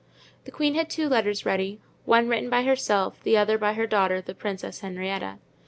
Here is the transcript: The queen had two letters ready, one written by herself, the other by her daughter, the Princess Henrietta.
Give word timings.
The 0.45 0.51
queen 0.51 0.73
had 0.73 0.89
two 0.89 1.07
letters 1.07 1.45
ready, 1.45 1.79
one 2.05 2.27
written 2.27 2.49
by 2.49 2.63
herself, 2.63 3.21
the 3.21 3.37
other 3.37 3.59
by 3.59 3.73
her 3.73 3.85
daughter, 3.85 4.19
the 4.19 4.33
Princess 4.33 4.79
Henrietta. 4.79 5.37